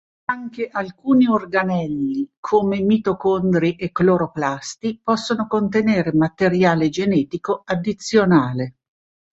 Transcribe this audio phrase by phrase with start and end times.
[0.31, 8.77] Anche alcuni organelli, come mitocondri e cloroplasti, possono contenere materiale genetico addizionale.